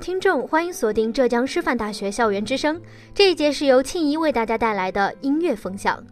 [0.00, 2.80] 听众，欢迎锁定浙江师范大学校园之声。
[3.14, 6.02] 这一节是由庆怡为大家带来的音乐风向。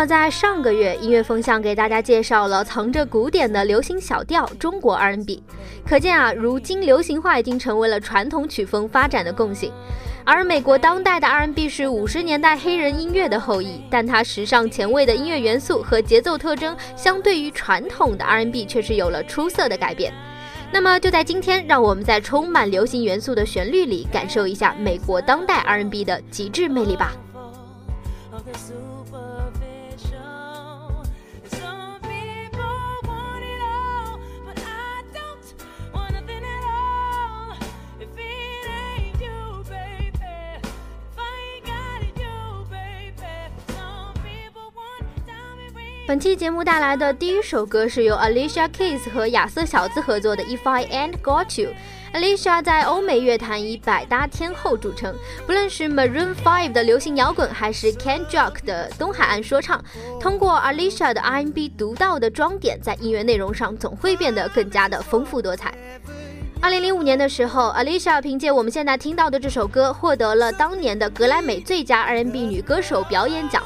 [0.00, 5.42] 么，在上个月，音乐风向给大家介绍了藏着古典的流行小调中国 R&B。
[5.86, 9.70] 可见啊，如今流行化已经成为了传统曲风发展的共性。
[10.24, 20.14] 而美国当代的 R&B 是五十年代黑人音乐的后裔，但它时尚前卫的音乐元素和节奏特征，相对于传统的 R&B 却是有了出色的改变。
[20.72, 27.12] 那么，就在今天，让我们在充满流行元素的旋律里，感受一下美国当代 R&B 的极致魅力吧。
[46.10, 51.70] 本期节目带来的第一首歌是由 Alicia Keys 和亚瑟小子合作的《If I Ain't Got You》。
[52.18, 55.14] Alicia 在欧美乐坛以百搭天后著称，
[55.46, 59.80] 不论是 Maroon Five 的流行摇滚，还是 Ken Jock 的东海岸说唱，
[60.18, 65.72] 通过 Alicia 的 R&B 独到的装点，在音乐内容上总会变得更加的丰富多彩。
[66.60, 73.62] 二零零五年的时候，Alicia 凭借我们现在听到的这首歌，获得了当年的格莱美最佳 R&B 女歌手表演奖。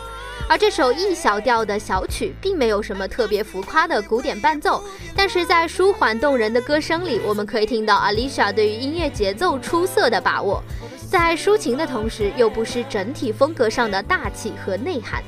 [0.46, 4.82] 而这首 E 小调的小曲，并没有什么特别浮夸的古典伴奏，
[5.16, 10.62] 但是在舒缓动人的歌声里，我们可以听到 Alicia 对于音乐节奏出色的把握，
[11.10, 15.22] 在抒情的同时，又不失整体风格上的大气和内涵。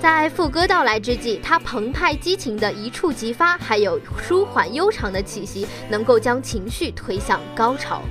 [0.00, 8.02] 在副歌到来之际，它澎湃激情的一触即发，还有舒缓悠长的气息，能够将情绪推向高潮。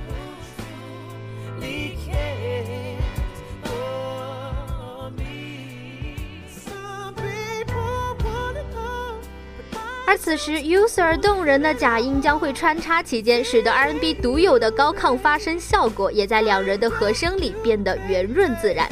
[10.12, 18.86] 而此时，user 动人的假音将会穿插其间，使得 R&B 独有的高亢发声效果，也在两人的和声里变得圆润自然、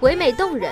[0.00, 0.70] 唯美动人。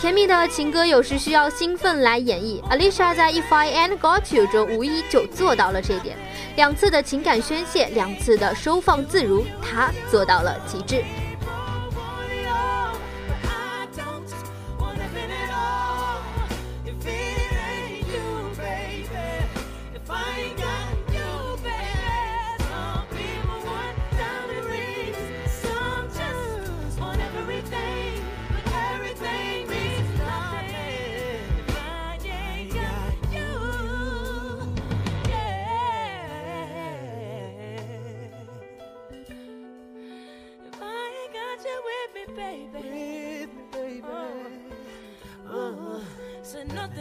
[0.00, 6.16] 甜蜜的情歌有时需要兴奋来演绎，Alicia 在 If I a n t Got You 中无疑就做到了这点。
[6.56, 11.04] 两次的情感宣泄，两次的收放自如，她做到了极致。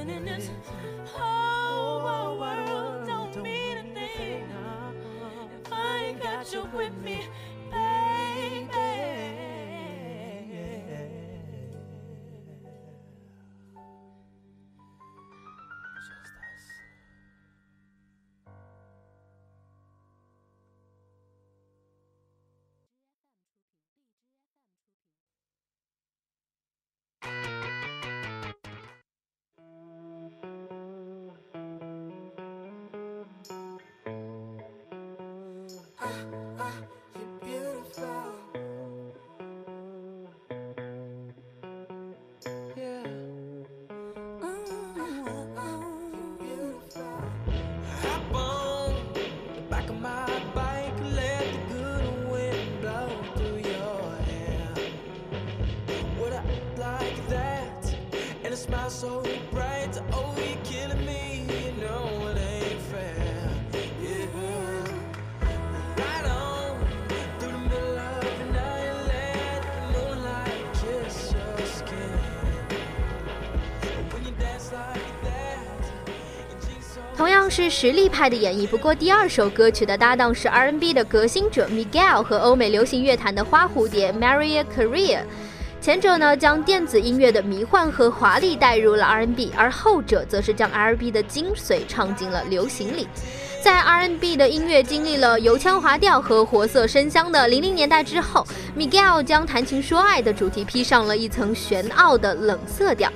[0.05, 0.49] living in this
[1.05, 4.47] whole world don't mean a thing
[5.65, 7.24] if I ain't got you with me.
[77.17, 85.19] 同样是实力派的演绎，不过第二首歌曲的搭档是 R&B 的革新者 Miguel 和欧美流行乐坛的花蝴蝶 Mariah Carey。
[85.79, 93.07] 前者呢将电子音乐的迷幻和华丽带入了 R&B，而后者则是将 R&B 的精髓唱进了流行里。
[93.61, 98.45] 在 R&B 的音乐经历了油腔滑调和活色生香的零零年代之后
[98.77, 103.09] ，Miguel 将谈情说爱的主题披上了一层玄奥的冷色调。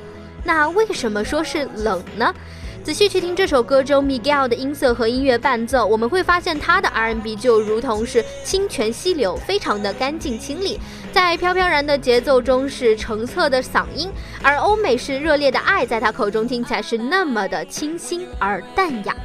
[0.44, 2.34] 那为什么说是冷呢？
[2.82, 10.80] 仔细去听这首歌中 Miguel 的音色和音乐伴奏，我们会发现他的 R&B 就如同是清泉溪流，非常的干净清丽，
[11.12, 14.10] 在飘飘然的节奏中是澄澈的嗓音，
[14.42, 19.16] 而欧美式热烈的爱在他口中听起来是那么的清新而淡雅。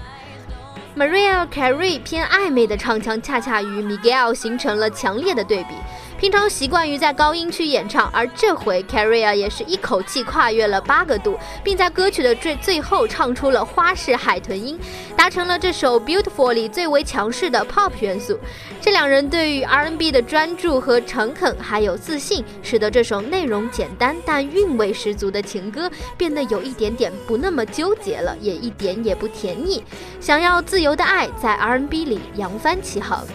[0.96, 5.74] Maria Carey 偏暧昧的唱腔，恰恰与 Miguel 形成了强烈的对比。
[6.18, 14.78] 平常习惯于在高音区演唱，而这回 Carrie 也是一口气跨越了八个度，并在歌曲的最最后唱出了花式海豚音，
[15.16, 18.38] 达成了这首 Beautiful 里最为强势的 Pop 元素。
[18.80, 29.84] 这两人对于 R&B 的专注和诚恳，还有自信，使得这首内容简单但韵味十足的情歌变得有一点点不那么纠结了，也一点也不甜腻。
[30.20, 33.26] 想要自由的爱，在 R&B 里扬帆起航。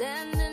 [0.00, 0.49] standing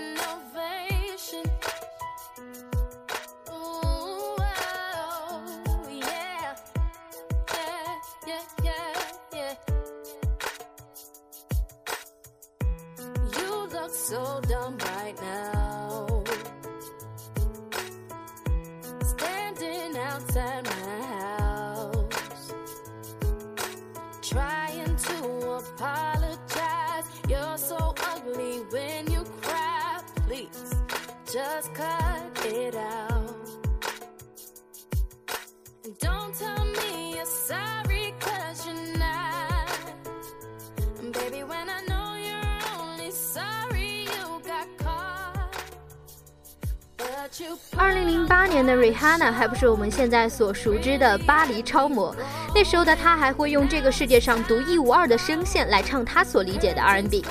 [48.57, 52.15] 年的 Rihanna 还不是我们现在所熟知的巴黎超模，
[52.55, 57.23] 那时候的她还会用这个世界上独一无二的声线来唱她所理解的 R&B，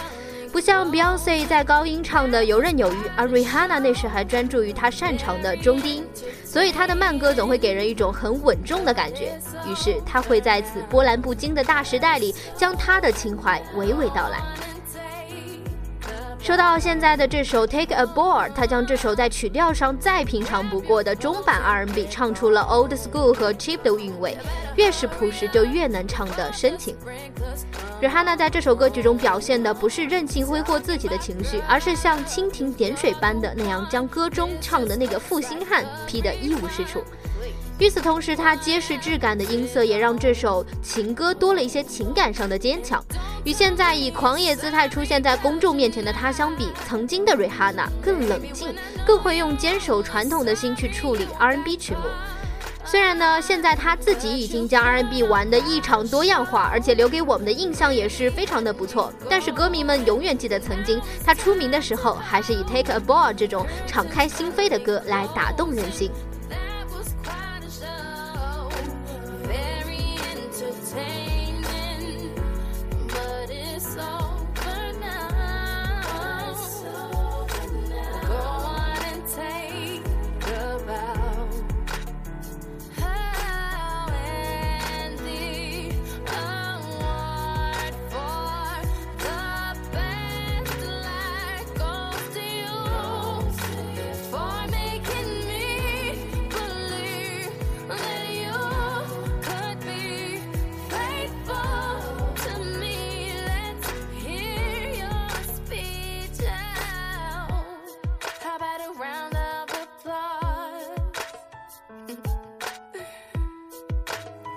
[0.53, 6.05] 不像 Beyonce 在高音唱的游刃有余，而 Rihanna 那时还专注于她擅长的中低音，
[6.45, 9.37] 所以她的慢歌总会给人一种很稳重的感觉。
[9.69, 14.41] 于是她会在此波澜不惊的大时代里，将她的情怀娓娓道来。
[16.47, 24.39] 说到现在的这首《Take a Ball》，他将这首在曲调上再平常不过的中版 R&B 唱出了 old school 和 cheap 的韵味，
[24.77, 26.95] 越是朴实就越能唱得深情。
[28.01, 37.03] Rihanna 在这首歌曲中表现的不是任性挥霍自己的情绪，而是像蜻蜓点水般的那样将歌中唱的那个负心汉劈得一无是处。
[37.79, 43.05] 与此同时，他结实质感的音色也让这首情歌多了一些情感上的坚强。
[43.45, 48.75] 与现在以狂野姿态出现在公众面前的他相比，曾经的 Rihanna 更冷静，
[49.07, 52.01] 更会用坚守传统的心去处理 R&B 曲目。
[52.83, 59.13] 虽然呢，现在他自己已经将 R&B 玩得异常多样化，而且留给我们的印象也是非常的不错。
[59.29, 66.11] 但是歌迷们永远记得曾经他出名的时候，还是以 Take a Ball 这种敞开心扉的歌来打动人心。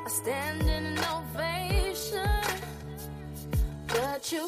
[0.09, 2.29] A standing ovation.
[3.87, 4.47] But you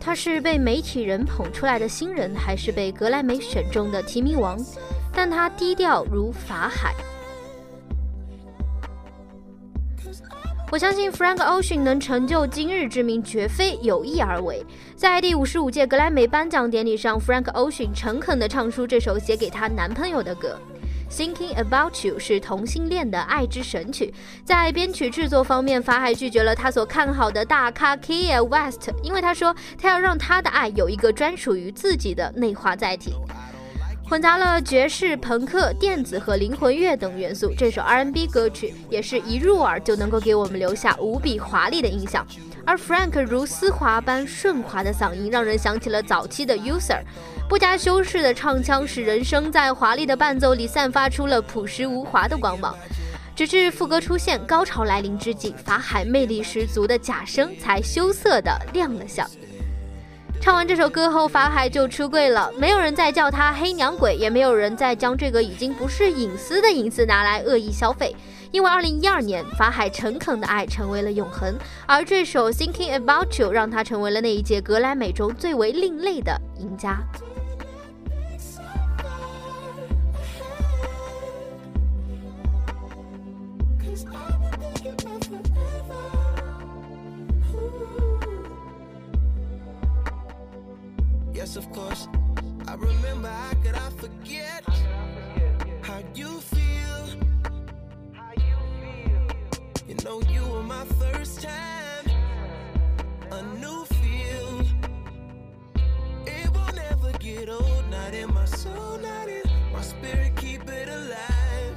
[0.00, 4.58] 他是被媒体人捧出来的新人，还是被格莱美选中的提名王？
[5.12, 6.94] 但他低调如法海。
[10.70, 14.64] 我相信 Frank Ocean 能成就今日之名，绝非有意而为。
[14.94, 20.60] 在第五十五届格莱美颁奖典礼上，Frank Ocean 诚恳地唱出这首写给他男朋友的歌。
[21.10, 24.12] Thinking About You 是同性恋的爱之神曲，
[24.44, 33.14] 在编曲制作方面，法海拒绝了他所看好的大咖 Kia West，因为他说他要让他的爱有一个专属于自己的内化载体。
[34.08, 42.26] 混杂了爵士、朋克、电子和灵魂乐等元素，这首 R&B 歌曲也是一入耳就能够给我们留下无比华丽的印象。
[42.64, 47.02] 而 Frank 如丝滑般顺滑的嗓音，让人想起了早期的 User。
[47.48, 52.76] 不加修饰的唱腔，使人声在华丽的伴奏里散发出了朴实无华的光芒。
[53.34, 59.26] 直至副歌出现、高潮来临之际，法海魅力十足的假声才羞涩地亮了相。
[60.40, 68.14] 唱完这首歌后，法海就出柜了，没有人再叫他黑娘鬼，也没有人再将这个已经不是隐私的隐私拿来恶意消费。
[68.50, 71.54] 因为2012年，法海诚恳的爱成为了永恒，
[71.86, 76.98] 而这首 Thinking About You 让他成为了那一届格莱美中最为另类的赢家。
[91.58, 92.06] Of course.
[92.68, 93.28] I remember.
[93.28, 94.64] How could I forget?
[95.82, 97.04] How you feel?
[99.88, 102.06] You know you were my first time.
[103.32, 104.60] A new feel.
[106.26, 107.84] It will never get old.
[107.90, 108.98] Not in my soul.
[108.98, 110.36] Not in my spirit.
[110.36, 111.74] Keep it alive.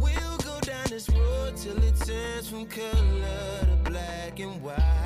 [0.00, 4.97] We'll go down this road till it turns from color to black and white.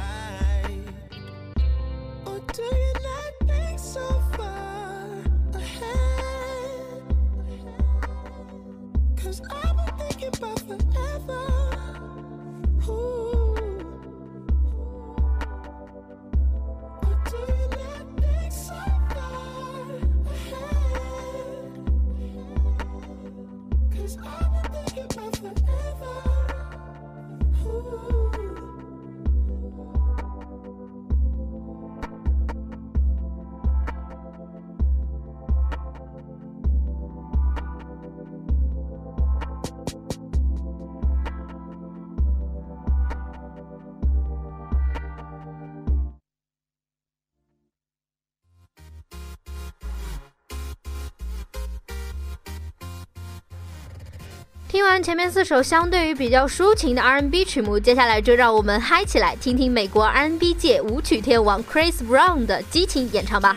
[54.92, 63.56] 完前面四首相对于比较抒情的 R&B 曲目，接下来就让我们嗨起来，听听美国 R&B 界舞曲天王 Chris Brown 的激情演唱吧。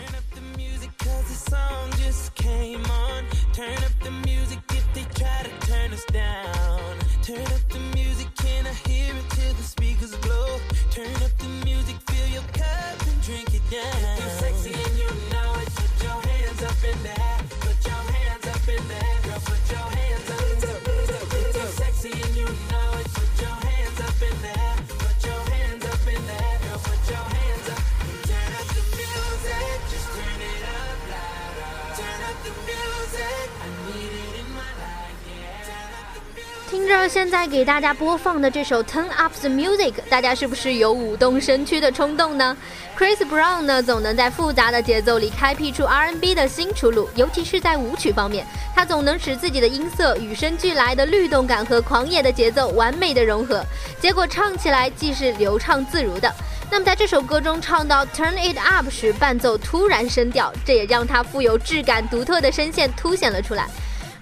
[37.08, 42.58] 现在给大家播放的这首 Turn Up the Music，大家是不是有舞动身躯的冲动呢
[42.98, 53.64] ？Chris Brown 呢，总能在复杂的节奏里开辟出 R&B 的新出路，尤其是在舞曲方面，他总能使自己的音色与生俱来的律动感和狂野的节奏完美的融合，
[54.02, 56.34] 结果唱起来既是流畅自如的。
[56.72, 63.68] 那么在这首歌中唱到 Turn It Up 时，伴奏突然升调，这也让他富有质感、独特的声线凸显了出来。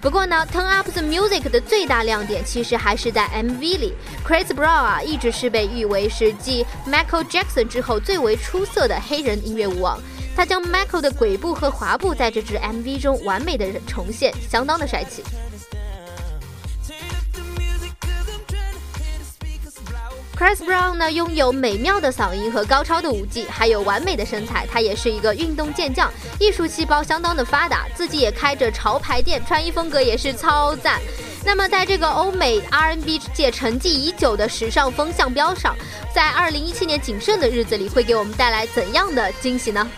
[0.04, 3.94] 不过呢，Turn Up the Music 的最大亮点其实还是在 MV 里。
[4.22, 9.98] Chris Brown 啊，一直是被誉为是继 Michael Jackson 之后最为出色的黑人音乐舞王。
[10.36, 15.24] 他将 Michael 的鬼步和滑步在这支 MV 中完美的重现，相当的帅气。
[20.36, 24.66] Chris Brown 呢，拥有美妙的嗓音和高超的舞技，还有完美的身材。
[24.68, 31.00] 他也是一个运动健将，艺术细胞相当的发达，自己也开着潮牌店，穿衣风格也是超赞。
[31.44, 35.76] 那么，在这个欧美 R&B 界沉寂已久的时尚风向标上，
[36.12, 39.88] 在二零一七年仅剩的日子里，会给我们带来怎样的惊喜呢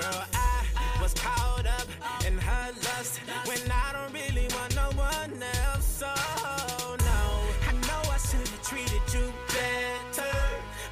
[0.00, 0.64] Girl, I
[1.02, 1.88] was caught up
[2.26, 5.84] in her lust when I don't really want no one else.
[5.84, 7.20] So no,
[7.68, 10.36] I know I should have treated you better,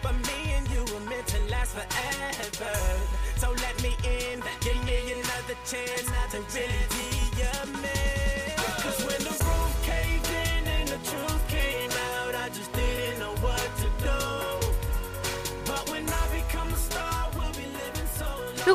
[0.02, 2.76] but me and you were meant to last forever.
[3.36, 6.07] So let me in, give me another chance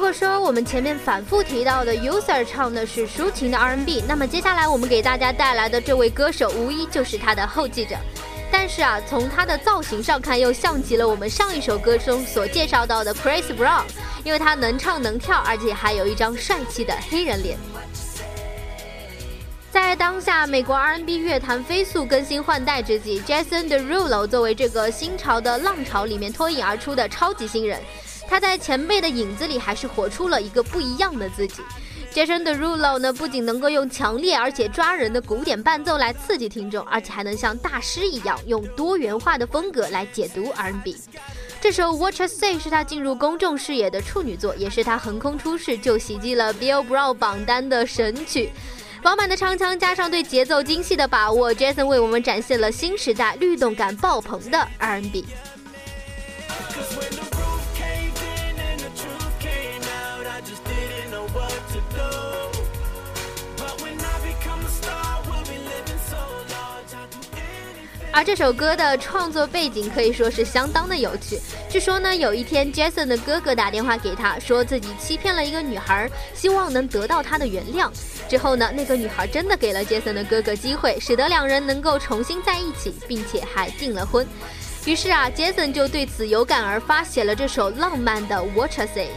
[0.04, 7.96] 如果说我们前面反复提到的 User 唱的是抒情的 R&B，那么接下来我们给大家带来的这位歌手，无疑就是他的后继者。
[8.52, 13.86] 但是啊，从他的造型上看，又像极了我们上一首歌中所介绍到的 Chris Brown，
[14.26, 17.58] 因为他能唱能跳，而且还有一张帅气的黑人脸。
[19.72, 27.80] 在当下美国 R&B 乐坛飞速更新换代之际，Jason Derulo 作为这个新潮的浪潮里面脱颖而出的超级新人，
[28.28, 31.62] 他在前辈的影子里还是活出了一个不一样的自己。
[32.14, 40.96] Jason Derulo 呢，不仅能够用强烈而且抓人的古典伴奏来刺激听众，而且还能像大师一样用多元化的风格来解读 R&B。
[41.60, 48.52] 这首《watch say》是他进入公众视野的处女作，也是他横空出世就袭击了 Billboard 榜单的神曲。
[49.02, 55.26] 饱满的唱腔加上对节奏精细的把握，Jason 为我们展现了新时代律动感爆棚的 R&B。
[68.16, 71.40] 而这首歌的创作背景可以说是相当的有趣。
[71.68, 77.90] 据说呢，有一天 Jason 的哥哥打电话给他，说自己欺骗了一个女孩，希望能得到她的原谅。
[78.30, 84.26] 之后呢，那个女孩真的给了 Jason 的哥哥机会，使得两人能够重新在一起，并且还订了婚。
[84.86, 89.10] 于是啊，Jason 就对此有感而发，写了这首浪漫的 What I Say。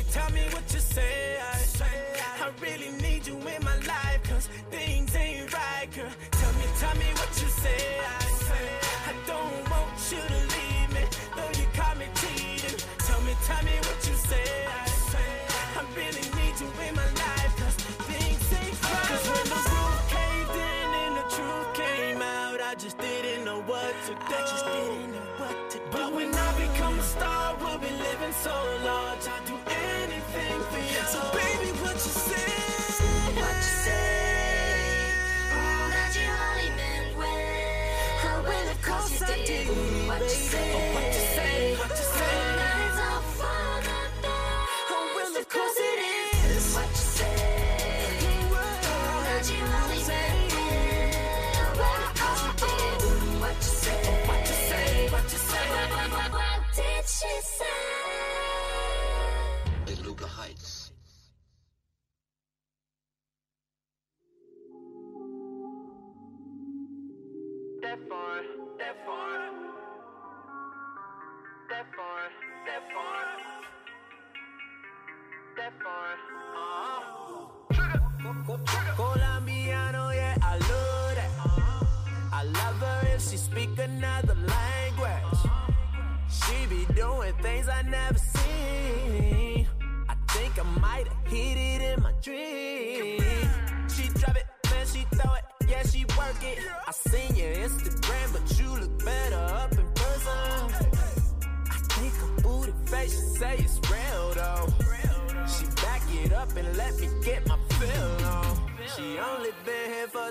[0.00, 1.38] Tell me, tell me what you say.
[1.40, 1.96] I say
[2.40, 6.08] I really need you in my life, cause things ain't right, girl.
[6.30, 8.00] Tell me, tell me what you say.
[8.00, 8.66] I say
[9.08, 11.04] I don't want you to leave me,
[11.36, 12.78] though you caught me cheating.
[12.98, 14.48] Tell me, tell me what you say.
[14.72, 15.30] I say
[15.76, 17.76] I really need you in my life, cause
[18.08, 19.04] things ain't right.
[19.10, 23.60] Cause when the roof caved in and the truth came out, I just didn't know
[23.62, 24.32] what to do.
[24.32, 25.84] I just didn't know what to do.
[25.92, 29.28] But when I become a star, we'll be living so large.
[29.28, 29.69] I'd do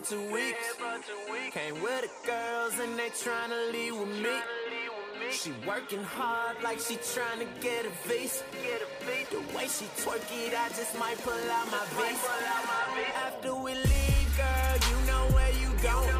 [0.09, 0.75] two weeks.
[1.51, 4.37] Came with the girls and they tryna leave with me.
[5.29, 8.43] She working hard like she tryna get a visa.
[9.29, 12.27] The way she twerk it, I just might pull out my visa.
[13.27, 16.18] After we leave, girl, you know where you go.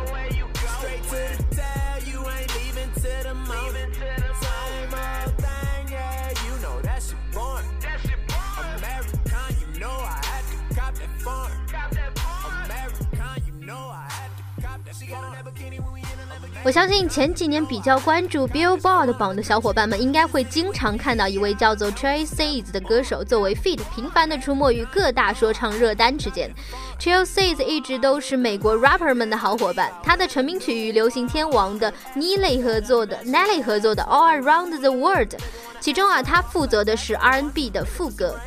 [16.61, 26.51] 我相信前几年比较关注 Billboard 榜的小伙伴们，应该会经常看到一位叫做 Tracey 的歌手作为 feat 频繁地出没于各大说唱热单之间。
[26.99, 35.35] Tracey 一直都是美国 rapper 们的好伙伴，他的成名曲与流行天王的 Nelly 合作的 Nelly 合作的 All Around the World，
[35.79, 38.37] 其中啊，他负责的是 R&B 的副歌。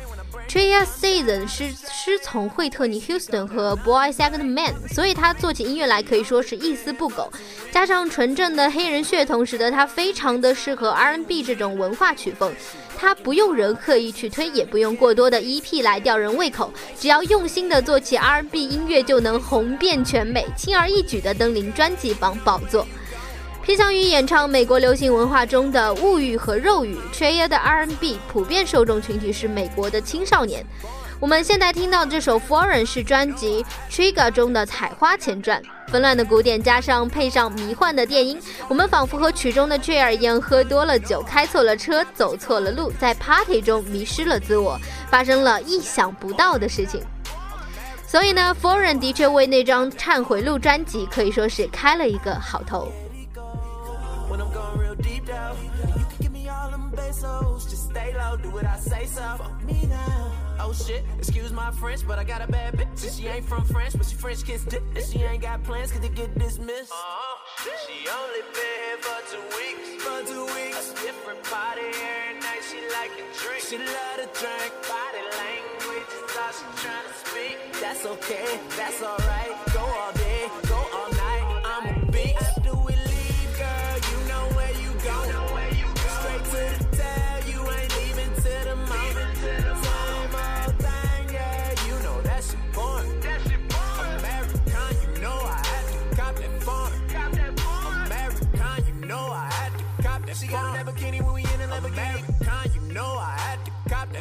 [0.53, 7.27] Trey Season 师师从惠特尼 Houston 和 Boy Second Man，所以他做起音乐来可以说是一丝不苟，
[7.71, 12.53] 加上纯正的黑人血统，使得他非常的适合 R&B 这种文化曲风。
[12.95, 22.87] 他不用人刻意去推，也不用过多的 EP 来吊人胃口，只要用心的做起 R&B 音乐，就能红遍全美，轻而易举的登临专辑榜宝座。
[23.63, 30.65] 偏向于演唱美国流行文化中的物语和肉语 t r e y 的 R&B 普遍受众群体是美国的青少年。
[31.17, 44.77] 我们现在听到这首《Foreign》是专辑《Trigger》中的采花前传，纷乱的鼓点加上配上迷幻的电音，我们仿佛和曲中的 t r e y 一样，喝多了酒，开错了车，走错了路，在 Party 中迷失了自我，
[45.09, 47.01] 发生了意想不到的事情。
[48.05, 52.91] 所以呢，《Foreign》的确为那张《忏悔录》专辑可以说是开了一个好头。
[55.27, 55.99] When I'm going real deep down.
[55.99, 59.21] You can give me all them pesos, just stay low, do what I say so.
[59.37, 60.31] Fuck me now.
[60.59, 63.03] Oh shit, excuse my French, but I got a bad bitch.
[63.03, 64.83] And she ain't from France, but she French kiss dick.
[64.95, 66.91] And she ain't got plans, cause they get dismissed.
[66.91, 67.39] Uh-huh.
[67.87, 70.03] She only been here for two weeks.
[70.03, 70.91] For two weeks.
[70.91, 73.63] A different party every night, she like to drink.
[73.63, 74.71] She love to drink.
[74.87, 77.57] Body language is all she tryna speak.
[77.81, 79.53] That's okay, that's alright.
[79.73, 81.61] Go all day, go all night.
[81.65, 82.52] I'm a beast.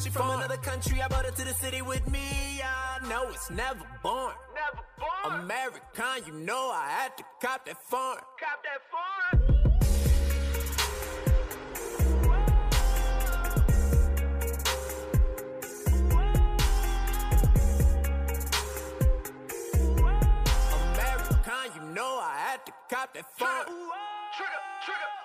[0.03, 2.61] She from another country, I brought her to the city with me.
[2.61, 4.33] I know it's never born.
[4.53, 5.43] Never born.
[5.43, 8.19] American, you know I had to cop that foreign.
[8.41, 8.81] Cop that.
[20.83, 23.67] American, you know I had to cop that foreign.
[24.37, 24.51] Trigger,
[24.85, 25.22] trigger.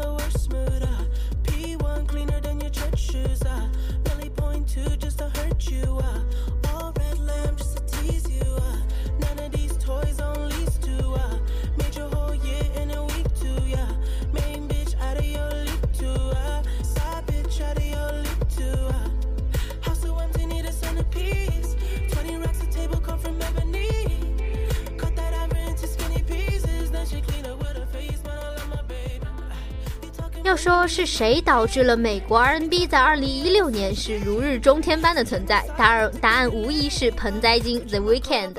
[0.00, 0.82] The worst mood.
[0.82, 1.04] Uh.
[1.44, 3.42] P1 cleaner than your church shoes.
[3.42, 3.68] Uh.
[4.04, 5.98] Belly point two just to hurt you.
[6.02, 6.20] Uh.
[30.86, 35.64] 是谁导致了美国 R&B 在2016年是如日中天般的存在？
[35.76, 38.56] 答案答案无疑是盆栽精 The Weekend，。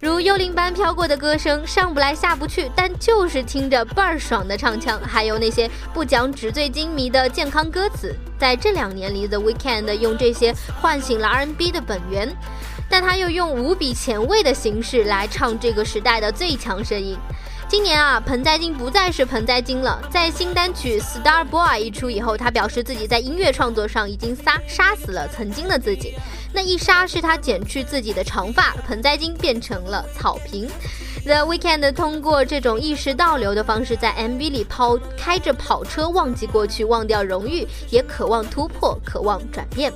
[0.00, 12.28] 如幽灵般飘过的歌声，上不来下不去，但就是听着倍儿爽的唱腔，还有那些不讲纸醉金迷的健康歌词，在这两年里，The Weekend 用这些唤醒了 R&B 的本源，
[12.88, 17.16] 但他又用无比前卫的形式来唱这个时代的最强声音。
[17.72, 19.98] 今年啊，盆栽精不再是盆栽精了。
[20.10, 26.12] 在新单曲《Star Boy》一出以后，他表示自己在音乐创作上已经杀杀死了曾经的自己。
[26.52, 30.68] 那一杀是他剪去自己的长发，盆栽精变成了草坪。
[31.24, 39.90] The Weekend 通过这种意识倒流的方式，在 MV 里抛开着跑车，忘记过去，忘掉荣誉，也渴望突破，渴望转变。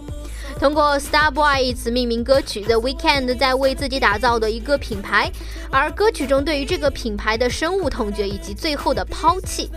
[0.58, 5.30] 通过 Star Boy 一词命名歌曲，The Weekend 在为自己打造的一个品牌，
[5.70, 9.70] 而歌曲中对于这个品牌的深恶痛绝以及最后的抛弃，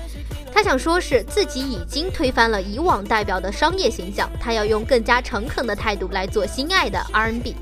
[0.53, 7.55] 他想说是自己已经推翻了以往代表的商业形象，他要用更加诚恳的态度来做心爱的 R&B。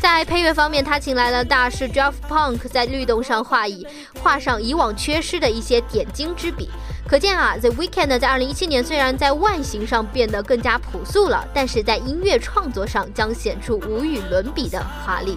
[0.00, 3.86] 在配乐方面，他请来了大师 Jeff Punk 在律动上画以
[4.22, 6.70] 画上以往缺失的一些点睛之笔。
[7.10, 15.36] 可见啊，The Weeknd 在二零一七年虽然在外形上变得更加朴素了，但是在音乐创作上将显出无与伦比的华丽。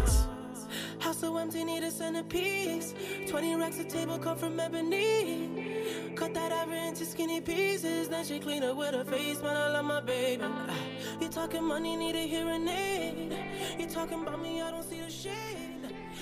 [1.11, 2.93] House so empty, need a centerpiece.
[3.27, 6.13] 20 racks of table cut from ebony.
[6.15, 8.07] Cut that ivory into skinny pieces.
[8.07, 9.57] Then she clean up with her face, man.
[9.57, 10.45] I love my baby.
[11.19, 13.33] You talking money, need a hearing aid.
[13.77, 15.33] You talking about me, I don't see the shade.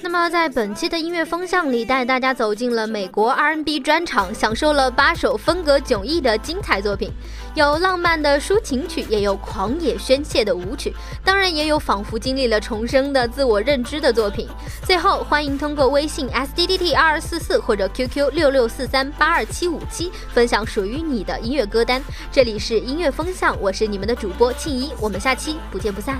[0.01, 7.11] 那么在本期的音乐风向里，带大家走进了美国 R&B 专场，享受了八首风格迥异的精彩作品，
[7.53, 14.47] 有浪漫的抒情曲，也有狂野宣泄的舞曲，当然也有仿佛经历了重生的自我认知的作品。
[14.83, 22.01] 最后欢迎通过微信 sddt 二二四四或者 qq 六六四三八二七五七分享属于你的音乐歌单。
[22.31, 26.19] 这里是音乐风向我是你们的主播庆一我们下期不见不散。